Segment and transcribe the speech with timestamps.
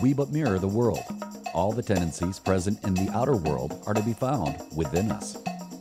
[0.00, 1.04] we but mirror the world.
[1.52, 5.36] All the tendencies present in the outer world are to be found within us.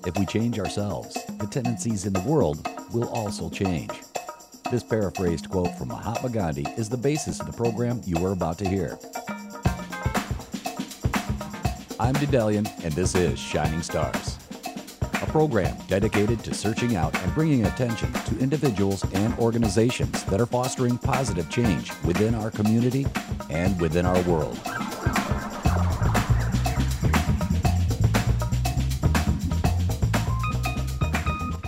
[0.05, 3.91] If we change ourselves, the tendencies in the world will also change.
[4.71, 8.57] This paraphrased quote from Mahatma Gandhi is the basis of the program you are about
[8.59, 8.97] to hear.
[11.99, 14.37] I'm Dedalian, and this is Shining Stars,
[15.01, 20.45] a program dedicated to searching out and bringing attention to individuals and organizations that are
[20.45, 23.05] fostering positive change within our community
[23.49, 24.59] and within our world.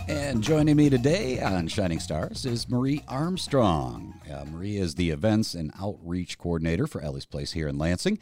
[0.07, 4.21] And joining me today on Shining Stars is Marie Armstrong.
[4.31, 8.17] Uh, Marie is the events and outreach coordinator for Ele's Place here in Lansing.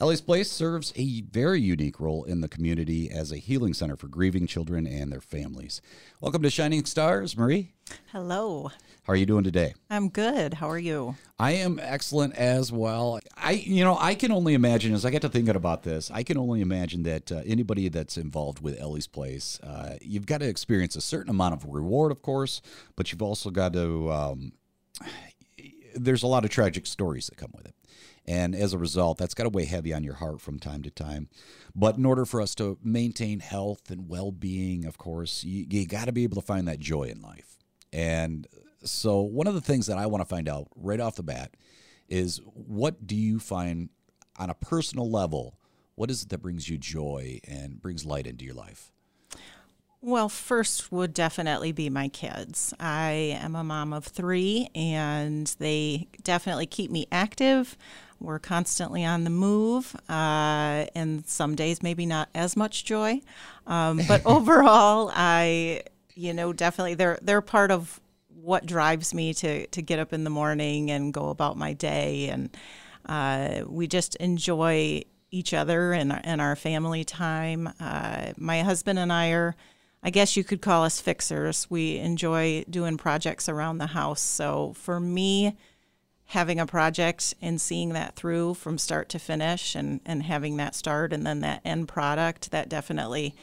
[0.00, 4.06] Ele's Place serves a very unique role in the community as a healing center for
[4.06, 5.82] grieving children and their families.
[6.20, 7.72] Welcome to Shining Stars, Marie.
[8.12, 8.70] Hello.
[9.08, 9.72] How are you doing today?
[9.88, 10.52] I'm good.
[10.52, 11.16] How are you?
[11.38, 13.20] I am excellent as well.
[13.38, 16.22] I, you know, I can only imagine as I get to thinking about this, I
[16.22, 20.46] can only imagine that uh, anybody that's involved with Ele's Place, uh, you've got to
[20.46, 22.60] experience a certain amount of reward, of course,
[22.96, 24.12] but you've also got to.
[24.12, 24.52] Um,
[25.94, 27.74] there's a lot of tragic stories that come with it.
[28.26, 30.90] And as a result, that's got to weigh heavy on your heart from time to
[30.90, 31.30] time.
[31.74, 35.86] But in order for us to maintain health and well being, of course, you, you
[35.86, 37.56] got to be able to find that joy in life.
[37.90, 38.46] And
[38.84, 41.52] so, one of the things that I want to find out right off the bat
[42.08, 43.90] is what do you find
[44.36, 45.58] on a personal level?
[45.94, 48.92] What is it that brings you joy and brings light into your life?
[50.00, 52.72] Well, first would definitely be my kids.
[52.78, 57.76] I am a mom of three, and they definitely keep me active.
[58.20, 63.22] We're constantly on the move, uh, and some days maybe not as much joy.
[63.66, 65.82] Um, but overall, I,
[66.14, 68.00] you know, definitely they're they're part of
[68.48, 72.28] what drives me to to get up in the morning and go about my day,
[72.28, 72.56] and
[73.04, 77.68] uh, we just enjoy each other and and our family time.
[77.78, 79.54] Uh, my husband and I are.
[80.02, 81.68] I guess you could call us fixers.
[81.68, 84.22] We enjoy doing projects around the house.
[84.22, 85.56] So for me,
[86.26, 90.76] having a project and seeing that through from start to finish and, and having that
[90.76, 93.34] start and then that end product, that definitely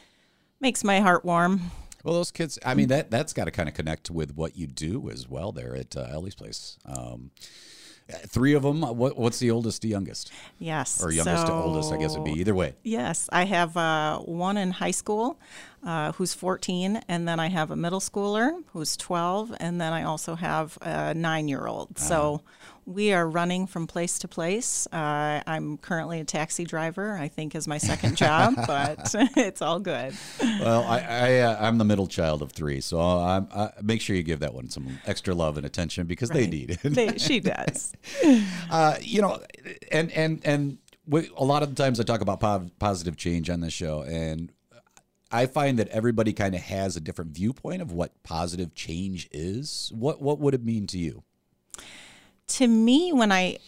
[0.58, 1.60] makes my heart warm.
[2.06, 4.68] Well, those kids, I mean, that, that's got to kind of connect with what you
[4.68, 6.78] do as well there at uh, Ele's Place.
[6.86, 7.32] Um,
[8.28, 8.82] Three of them.
[8.82, 10.30] What, what's the oldest to youngest?
[10.60, 11.02] Yes.
[11.02, 12.74] Or youngest so, to oldest, I guess it'd be either way.
[12.84, 13.28] Yes.
[13.32, 15.40] I have uh, one in high school
[15.86, 20.02] uh, who's 14, and then I have a middle schooler who's 12, and then I
[20.02, 21.92] also have a nine year old.
[21.96, 22.04] Uh-huh.
[22.04, 22.42] So
[22.86, 24.88] we are running from place to place.
[24.92, 27.16] Uh, I'm currently a taxi driver.
[27.16, 30.12] I think is my second job, but it's all good.
[30.40, 34.16] Well, I, I uh, I'm the middle child of three, so I'm, I, make sure
[34.16, 36.40] you give that one some extra love and attention because right.
[36.40, 36.80] they need it.
[36.82, 37.92] they, she does.
[38.70, 39.40] Uh, you know,
[39.92, 43.50] and and and we, a lot of the times I talk about po- positive change
[43.50, 44.50] on this show, and
[45.30, 49.90] I find that everybody kind of has a different viewpoint of what positive change is.
[49.94, 51.24] What what would it mean to you?
[52.48, 53.58] to me, when I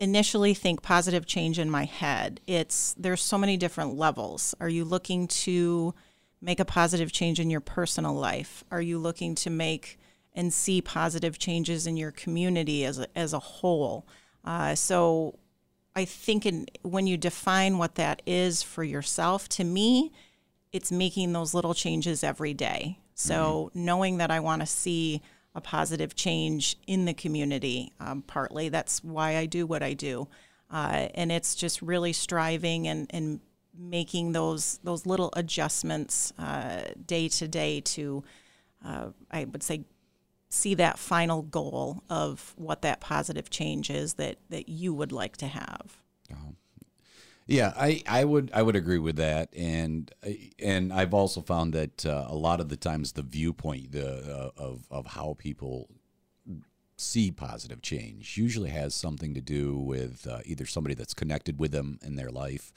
[0.00, 4.54] initially think positive change in my head, it's there's so many different levels.
[4.60, 5.94] Are you looking to
[6.40, 8.64] make a positive change in your personal life?
[8.70, 9.98] Are you looking to make
[10.34, 14.06] and see positive changes in your community as a, as a whole?
[14.44, 15.38] Uh, so
[15.94, 20.12] I think in, when you define what that is for yourself, to me,
[20.74, 22.98] it's making those little changes every day.
[23.14, 23.84] So mm-hmm.
[23.84, 25.22] knowing that I want to see
[25.54, 27.92] a positive change in the community.
[28.00, 30.26] Um, partly that's why I do what I do,
[30.70, 33.38] uh, and it's just really striving and, and
[33.78, 38.24] making those those little adjustments uh, day to day to,
[38.84, 39.84] uh, I would say,
[40.48, 45.36] see that final goal of what that positive change is that that you would like
[45.36, 46.02] to have.
[46.32, 46.50] Uh-huh.
[47.46, 50.10] Yeah, I, I would I would agree with that, and
[50.58, 54.62] and I've also found that uh, a lot of the times the viewpoint the uh,
[54.62, 55.90] of of how people
[56.96, 61.72] see positive change usually has something to do with uh, either somebody that's connected with
[61.72, 62.72] them in their life.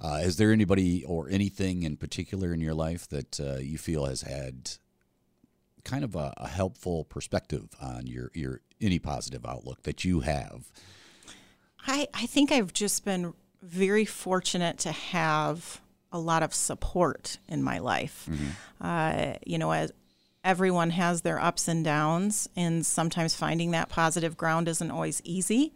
[0.00, 4.06] Uh, is there anybody or anything in particular in your life that uh, you feel
[4.06, 4.70] has had
[5.84, 10.70] kind of a, a helpful perspective on your your any positive outlook that you have?
[11.86, 15.80] I I think I've just been very fortunate to have
[16.12, 18.28] a lot of support in my life.
[18.30, 18.46] Mm-hmm.
[18.80, 19.92] Uh, you know, as
[20.44, 25.74] everyone has their ups and downs, and sometimes finding that positive ground isn't always easy.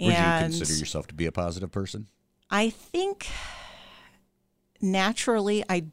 [0.00, 2.06] Would and you consider yourself to be a positive person?
[2.50, 3.28] I think
[4.80, 5.84] naturally, I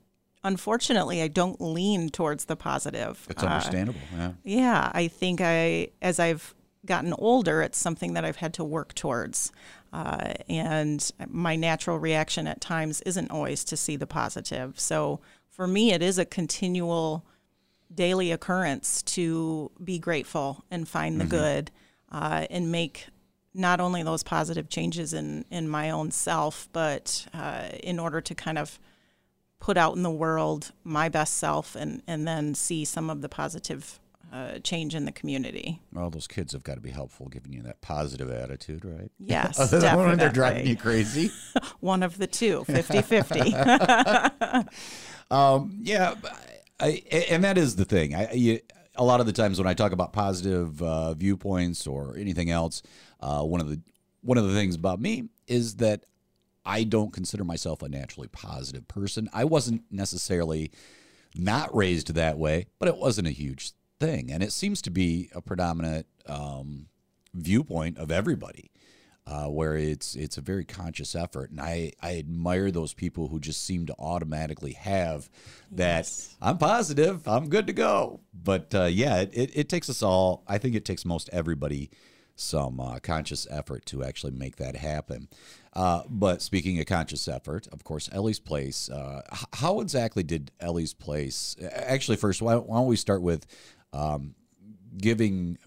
[0.44, 3.26] unfortunately I don't lean towards the positive.
[3.30, 4.00] It's understandable.
[4.14, 4.32] Uh, yeah.
[4.44, 6.56] Yeah, I think I as I've
[6.86, 9.52] gotten older, it's something that I've had to work towards.
[9.96, 14.78] Uh, and my natural reaction at times isn't always to see the positive.
[14.78, 17.26] So for me, it is a continual
[17.94, 21.32] daily occurrence to be grateful and find the mm-hmm.
[21.32, 21.72] good
[22.12, 23.08] uh, and make
[23.54, 28.36] not only those positive changes in, in my own self, but uh, in order to
[28.36, 28.78] kind of
[29.60, 33.30] put out in the world my best self and, and then see some of the
[33.30, 34.02] positive
[34.36, 35.80] uh, change in the community.
[35.94, 39.10] Well, those kids have got to be helpful, giving you that positive attitude, right?
[39.20, 41.32] Yes, Other than when they're driving you crazy.
[41.80, 44.68] One of the two, 50-50.
[45.32, 46.16] um, yeah,
[46.80, 48.14] I, and that is the thing.
[48.14, 48.60] I, you,
[48.96, 52.84] a lot of the times when I talk about positive uh, viewpoints or anything else,
[53.22, 53.80] uh, one of the
[54.22, 56.06] one of the things about me is that
[56.66, 59.30] I don't consider myself a naturally positive person.
[59.32, 60.72] I wasn't necessarily
[61.36, 63.74] not raised that way, but it wasn't a huge
[64.06, 66.88] thing, and it seems to be a predominant um,
[67.34, 68.72] viewpoint of everybody
[69.28, 73.40] uh, where it's it's a very conscious effort, and I I admire those people who
[73.40, 75.30] just seem to automatically have
[75.72, 76.00] that.
[76.00, 76.36] Yes.
[76.42, 78.22] I'm positive, I'm good to go.
[78.34, 80.44] But uh, yeah, it, it, it takes us all.
[80.48, 81.90] I think it takes most everybody
[82.36, 85.30] some uh, conscious effort to actually make that happen.
[85.74, 88.90] Uh, but speaking of conscious effort, of course, Ele's Place.
[88.90, 89.22] Uh,
[89.54, 91.56] how exactly did Ele's Place?
[91.72, 93.46] Actually, first, why, why don't we start with
[93.96, 94.36] um,
[94.98, 95.58] giving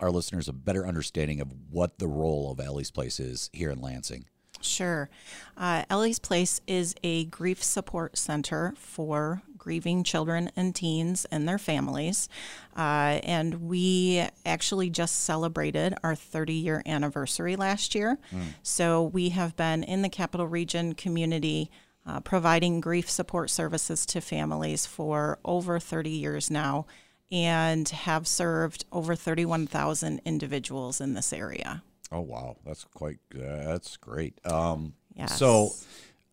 [0.00, 3.80] our listeners a better understanding of what the role of Ele's Place is here in
[3.80, 4.26] Lansing?
[4.60, 5.08] Sure.
[5.56, 11.58] Uh, Ele's Place is a grief support center for grieving children and teens and their
[11.58, 12.28] families.
[12.76, 18.18] Uh, and we actually just celebrated our 30 year anniversary last year.
[18.32, 18.54] Mm.
[18.62, 21.70] So we have been in the capital region community.
[22.06, 26.86] Uh, providing grief support services to families for over 30 years now
[27.30, 31.82] and have served over 31,000 individuals in this area.
[32.10, 34.40] Oh wow, that's quite uh, that's great.
[34.46, 35.38] Um, yes.
[35.38, 35.72] So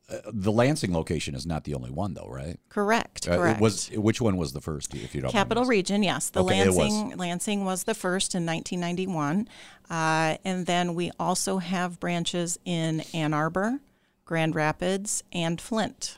[0.09, 2.59] uh, the Lansing location is not the only one, though, right?
[2.69, 3.27] Correct.
[3.27, 3.59] Uh, correct.
[3.59, 4.93] was which one was the first?
[4.93, 5.31] If you don't.
[5.31, 6.29] Capital Region, yes.
[6.29, 7.17] The okay, Lansing was.
[7.17, 9.49] Lansing was the first in 1991,
[9.89, 13.79] uh, and then we also have branches in Ann Arbor,
[14.25, 16.17] Grand Rapids, and Flint.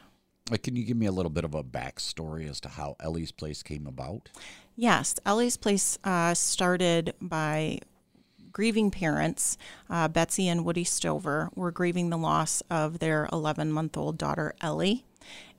[0.52, 3.32] Uh, can you give me a little bit of a backstory as to how Ele's
[3.32, 4.30] Place came about?
[4.80, 7.80] Yes, Ele's Place uh, started by
[8.52, 9.58] grieving parents,
[9.90, 14.54] uh, Betsy and Woody Stover, were grieving the loss of their 11 month old daughter,
[14.62, 15.02] Ele.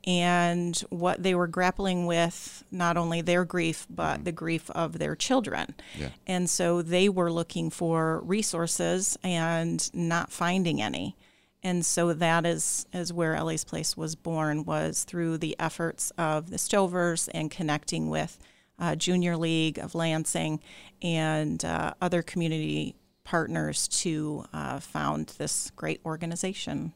[0.07, 5.17] And what they were grappling with, not only their grief, but the grief of their
[5.17, 5.75] children.
[5.99, 6.11] Yeah.
[6.27, 11.17] And so they were looking for resources and not finding any.
[11.61, 16.51] And so that is, is where Ele's Place was born, was through the efforts of
[16.51, 18.39] the Stovers and connecting with
[18.79, 20.61] uh, Junior League of Lansing,
[21.03, 26.93] and uh, other community partners to uh, found this great organization.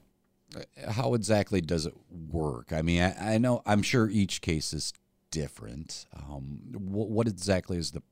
[0.89, 2.73] How exactly does it work?
[2.73, 4.93] I mean, I, I know I'm sure each case is
[5.31, 6.07] different.
[6.15, 8.03] Um, what, what, exactly is the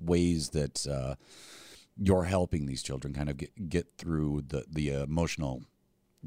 [0.00, 1.16] ways that uh,
[1.96, 5.62] you're helping these children kind of get, get through the the emotional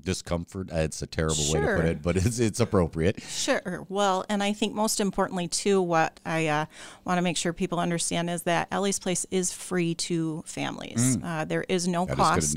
[0.02, 0.70] discomfort.
[0.72, 1.62] It's a terrible sure.
[1.62, 3.22] way to put it, but it's it's appropriate.
[3.22, 3.86] Sure.
[3.90, 6.66] Well, and I think most importantly too, what I uh,
[7.06, 11.18] want to make sure people understand is that Ele's Place is free to families.
[11.18, 11.24] Mm.
[11.24, 12.40] Uh, there is no that cost.
[12.40, 12.56] Is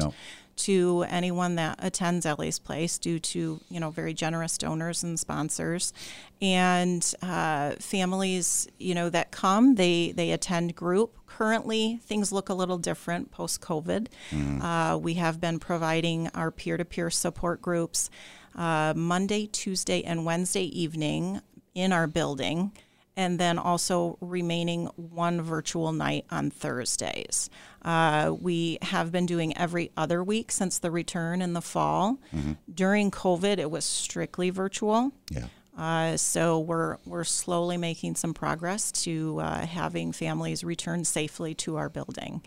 [0.57, 5.93] to anyone that attends Ele's Place due to you know very generous donors and sponsors,
[6.41, 11.17] and uh, families you know that come they they attend group.
[11.27, 14.09] Currently, things look a little different post COVID.
[14.31, 14.63] Mm.
[14.63, 18.11] Uh, we have been providing our peer to peer support groups
[18.55, 21.41] uh, Monday, Tuesday, and Wednesday evening
[21.75, 22.73] in our building
[23.17, 27.49] and then also remaining one virtual night on Thursdays.
[27.83, 32.19] Uh, we have been doing every other week since the return in the fall.
[32.35, 32.53] Mm-hmm.
[32.73, 35.13] During COVID, it was strictly virtual.
[35.31, 35.47] Yeah.
[35.77, 41.77] Uh, so we're we're slowly making some progress to uh, having families return safely to
[41.77, 42.43] our building,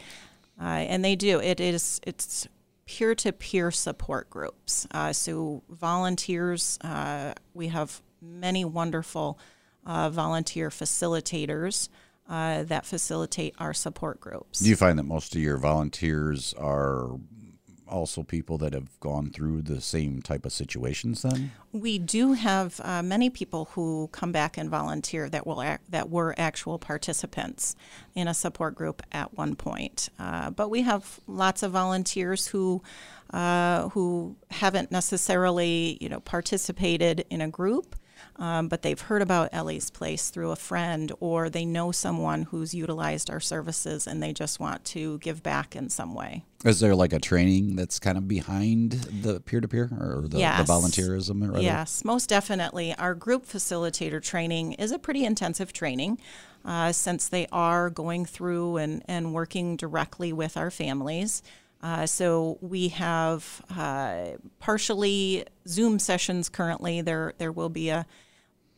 [0.60, 1.40] uh, and they do.
[1.40, 2.48] It is it's
[2.88, 4.88] peer to peer support groups.
[4.90, 9.38] Uh, so volunteers, uh, we have many wonderful
[9.90, 11.90] uh, volunteer facilitators
[12.30, 14.60] uh, that facilitate our support groups.
[14.60, 17.18] Do you find that most of your volunteers are
[17.88, 21.52] also people that have gone through the same type of situations then?
[21.72, 26.12] We do have uh, many people who come back and volunteer that will act, that
[26.12, 27.76] were actual participants
[28.14, 30.10] in a support group at one point.
[30.20, 32.84] Uh, but we have lots of volunteers who
[33.32, 37.96] uh, who haven't necessarily you know participated in a group
[38.38, 42.74] um, but they've heard about Ele's Place through a friend, or they know someone who's
[42.74, 46.44] utilized our services and they just want to give back in some way.
[46.66, 50.40] Is there like a training that's kind of behind the peer to peer or the,
[50.40, 50.68] Yes.
[50.68, 51.48] the volunteerism?
[51.48, 51.62] Rather?
[51.62, 52.94] Yes, most definitely.
[52.96, 56.18] Our group facilitator training is a pretty intensive training
[56.66, 61.42] uh, since they are going through and, and working directly with our families.
[61.82, 67.02] Uh, so we have uh, partially Zoom sessions currently.
[67.02, 68.06] There there will be a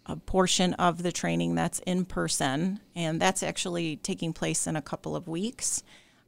[0.07, 4.81] a portion of the training that's in person, and that's actually taking place in a
[4.81, 5.83] couple of weeks.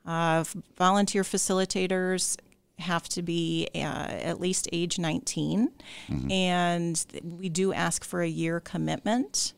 [0.05, 0.43] Uh,
[0.77, 2.37] volunteer facilitators
[2.79, 5.69] have to be uh, at least age 19,
[6.31, 9.53] and we do ask for a year commitment,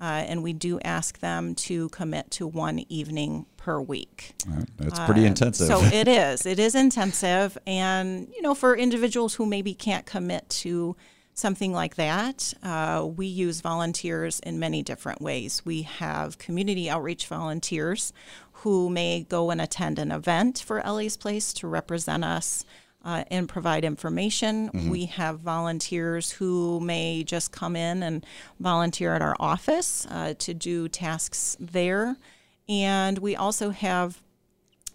[0.00, 4.34] uh, and we do ask them to commit to one evening per week.
[4.46, 4.68] Right.
[4.76, 5.70] That's pretty intensive.
[5.70, 6.46] Uh, So it is.
[6.46, 7.58] It is intensive.
[7.66, 10.96] And, you know, for individuals who maybe can't commit to
[11.34, 15.62] something like that, uh, we use volunteers in many different ways.
[15.64, 18.12] We have community outreach volunteers
[18.52, 22.64] who may go and attend an event for Ele's Place to represent us.
[23.08, 24.68] Uh, and provide information.
[24.90, 28.26] We have volunteers who may just come in and
[28.60, 32.16] volunteer at our office uh, to do tasks there.
[32.68, 34.20] And we also have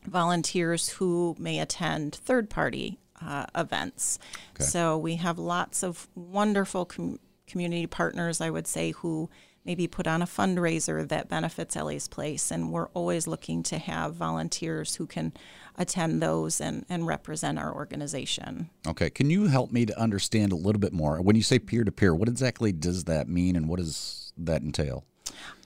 [0.06, 4.20] volunteers who may attend third party uh, events.
[4.60, 9.32] So we have lots of wonderful com- community partners, I would say, who
[9.66, 12.52] maybe put on a fundraiser that benefits Ele's Place.
[12.52, 15.34] And we're always looking to have volunteers who can
[15.78, 18.70] attend those and, and represent our organization.
[18.88, 19.10] okay.
[19.10, 21.22] Can you help me to understand a little bit more?
[21.22, 24.62] When you say peer to peer, what exactly does that mean and what does that
[24.62, 25.06] entail?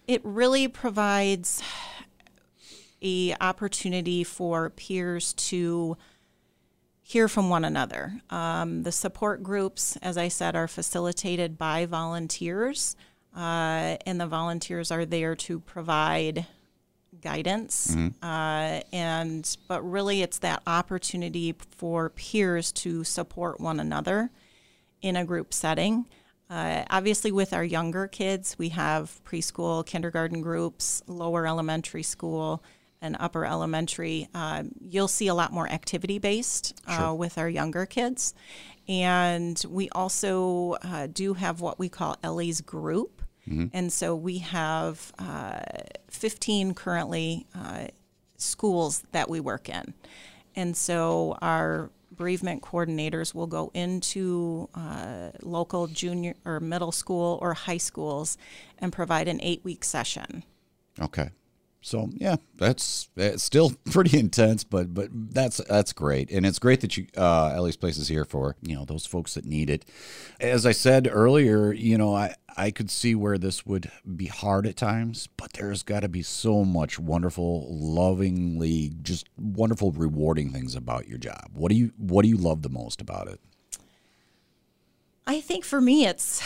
[0.07, 1.61] it really provides
[3.01, 5.97] a opportunity for peers to
[7.01, 8.21] hear from one another.
[8.29, 12.95] Um, the support groups, as I said, are facilitated by volunteers,
[13.37, 16.47] uh, and the volunteers are there to provide
[17.21, 17.95] guidance.
[18.21, 24.31] Uh, and but really, it's that opportunity for peers to support one another
[25.01, 26.05] in a group setting.
[26.49, 32.63] Uh, obviously, with our younger kids, we have preschool, kindergarten groups, lower elementary school,
[33.01, 34.27] and upper elementary.
[34.33, 38.33] Um, you'll see a lot more activity based uh, with our younger kids.
[38.87, 43.16] And we also uh, do have what we call Ele's group.
[43.73, 45.61] And so we have uh,
[46.09, 47.87] 15 currently uh,
[48.37, 49.93] schools that we work in.
[50.55, 57.53] And so our bereavement coordinators will go into uh, local junior or middle school or
[57.53, 58.37] high schools
[58.79, 60.43] and provide an eight week session.
[60.99, 61.29] Okay.
[61.81, 66.81] So yeah, that's it's still pretty intense, but but that's that's great, and it's great
[66.81, 69.85] that you uh, Ele's Place is here for you know those folks that need it.
[70.39, 74.65] As I said earlier, you know I I could see where this would be hard
[74.65, 80.75] at times, but there's got to be so much wonderful, lovingly, just wonderful, rewarding things
[80.75, 81.51] about your job.
[81.53, 83.39] What do you what do you love the most about it?
[85.27, 86.41] I think for me, it's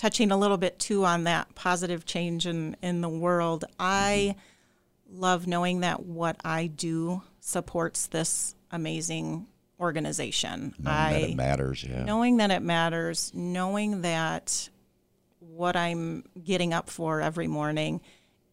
[0.00, 3.66] touching a little bit too on that positive change in, in the world.
[3.78, 4.34] I
[5.12, 9.46] love knowing that what I do supports this amazing
[9.78, 10.74] organization.
[10.78, 12.04] Knowing I that it matters, yeah.
[12.04, 14.70] knowing that it matters, knowing that
[15.38, 18.00] what I'm getting up for every morning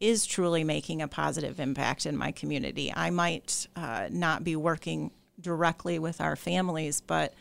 [0.02, 2.92] is truly making a positive impact in my community.
[2.94, 7.34] I might uh, not be working directly with our families, but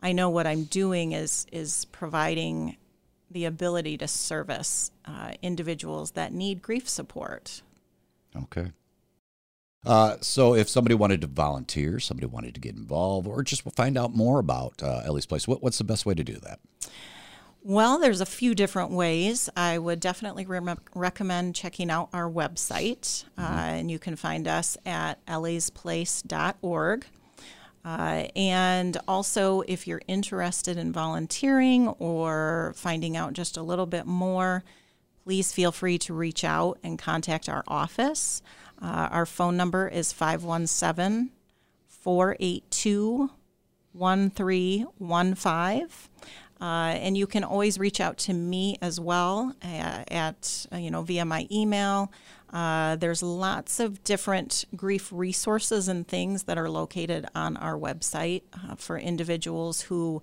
[0.00, 2.78] I know what I'm doing is is providing
[3.30, 7.62] the ability to service uh, individuals that need grief support.
[8.34, 8.72] Okay.
[9.84, 13.96] Uh, so, if somebody wanted to volunteer, somebody wanted to get involved, or just find
[13.96, 16.58] out more about uh, Ele's Place, what, what's the best way to do that?
[17.62, 19.48] Well, there's a few different ways.
[19.56, 24.76] I would definitely re- recommend checking out our website, uh, and you can find us
[24.86, 27.06] at elesplace.org.
[27.86, 34.04] Uh, and also, if you're interested in volunteering or finding out just a little bit
[34.04, 34.64] more,
[35.22, 38.42] please feel free to reach out and contact our office.
[38.82, 41.30] Uh, our phone number is 517
[41.88, 43.30] 482
[43.92, 45.88] 1315.
[46.58, 50.90] Uh, and you can always reach out to me as well uh, at, uh, you
[50.90, 52.10] know, via my email.
[52.56, 58.44] Uh, there's lots of different grief resources and things that are located on our website
[58.54, 60.22] uh, for individuals who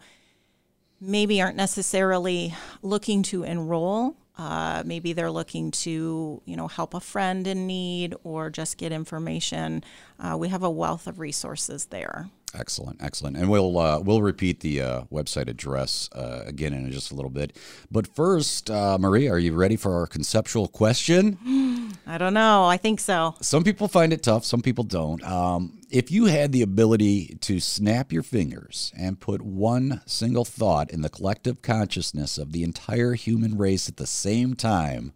[1.00, 4.16] maybe aren't necessarily looking to enroll.
[4.36, 8.92] Uh, maybe they're looking to, you know, help a friend in need or just get
[8.92, 9.84] information.
[10.20, 12.32] Uh, we have a wealth of resources there.
[12.56, 17.12] Excellent, excellent, and we'll uh, we'll repeat the uh, website address uh, again in just
[17.12, 17.56] a little bit.
[17.92, 21.38] But first, uh, Marie, are you ready for our conceptual question?
[22.06, 22.66] I don't know.
[22.66, 23.36] I think so.
[23.42, 25.24] Some people find it tough, some people don't.
[25.24, 30.92] Um, if you had the ability to snap your fingers and put one single thought
[30.92, 35.14] in the collective consciousness of the entire human race at the same time,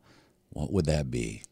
[0.50, 1.44] what would that be?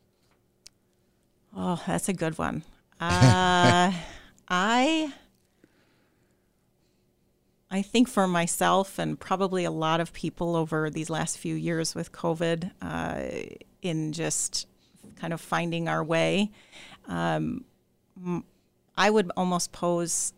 [1.55, 2.63] Oh, that's a good one.
[2.99, 3.91] Uh,
[4.47, 5.13] I
[7.71, 11.93] I think for myself and probably a lot of people over these last few years
[11.95, 13.23] with COVID, uh,
[13.81, 14.67] in just
[15.15, 16.51] kind of finding our way,
[17.07, 17.65] um,
[18.97, 20.33] I would almost pose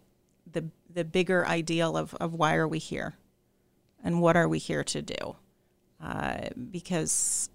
[0.51, 3.15] the the bigger ideal of, of why are we here,
[4.03, 5.36] and what are we here to do,
[6.01, 7.50] uh, because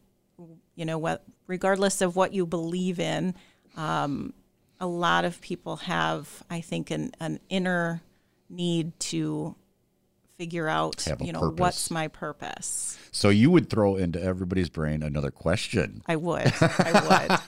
[0.74, 3.34] you know what, regardless of what you believe in.
[3.76, 4.34] Um,
[4.80, 8.02] a lot of people have, I think, an, an inner
[8.50, 9.54] need to
[10.42, 11.60] figure out, you know, purpose.
[11.60, 12.98] what's my purpose.
[13.12, 16.02] So you would throw into everybody's brain another question.
[16.08, 16.52] I would.
[16.60, 17.38] I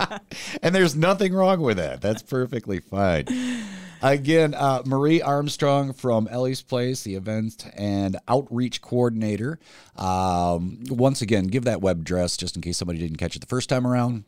[0.00, 0.20] would.
[0.62, 2.00] And there's nothing wrong with that.
[2.00, 3.26] That's perfectly fine.
[4.04, 9.58] Again, uh, Marie Armstrong from Ele's Place, the event and outreach coordinator.
[9.96, 13.46] Um, once again, give that web address just in case somebody didn't catch it the
[13.46, 14.24] first time around.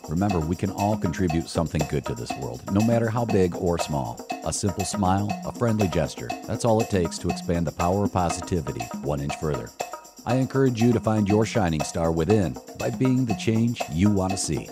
[0.08, 3.78] Remember, we can all contribute something good to this world, no matter how big or
[3.80, 4.26] small.
[4.46, 6.30] A simple smile, a friendly gesture.
[6.48, 9.70] That's all it takes to expand the power of positivity one inch further.
[10.26, 14.32] I encourage you to find your shining star within by being the change you want
[14.32, 14.70] to see.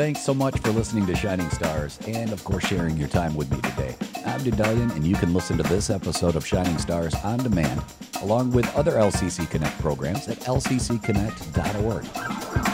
[0.00, 3.50] Thanks so much for listening to Shining Stars and, of course, sharing your time with
[3.50, 3.94] me today.
[4.24, 7.82] I'm Dedalian, and you can listen to this episode of Shining Stars on demand,
[8.22, 12.69] along with other LCC Connect programs at lccconnect.org.